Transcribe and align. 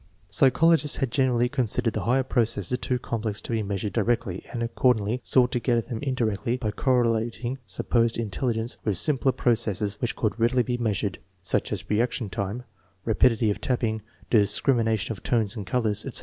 Psychologists 0.31 0.97
had 0.97 1.11
generally 1.11 1.47
con 1.47 1.65
sidered 1.65 1.93
the 1.93 2.05
higher 2.05 2.23
processes 2.23 2.75
too 2.79 2.97
complex 2.97 3.39
to 3.41 3.51
be 3.51 3.61
measured 3.61 3.93
directly, 3.93 4.43
and 4.51 4.63
accordingly 4.63 5.21
sought 5.23 5.51
to 5.51 5.59
get 5.59 5.77
at 5.77 5.89
them 5.89 5.99
indirectly 6.01 6.57
by 6.57 6.71
correlating 6.71 7.59
supposed 7.67 8.17
intelligence 8.17 8.77
with 8.83 8.97
simpler 8.97 9.31
processes 9.31 9.99
which 10.01 10.15
could 10.15 10.39
readily 10.39 10.63
bo 10.63 10.81
measured, 10.81 11.19
such 11.43 11.71
as 11.71 11.87
reaction 11.87 12.31
time, 12.31 12.63
rapidity 13.05 13.51
of 13.51 13.61
tapping, 13.61 14.01
discrimination 14.31 15.11
of 15.11 15.21
tones 15.21 15.55
and 15.55 15.67
colors, 15.67 16.03
etc. 16.03 16.19